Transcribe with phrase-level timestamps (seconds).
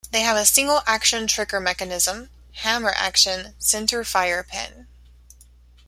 [0.09, 4.87] They have a single action trigger mechanism, hammer action, center fire pin.